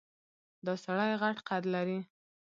دا 0.65 0.73
سړی 0.85 1.11
غټ 1.21 1.37
قد 1.49 1.63
لري. 1.73 1.99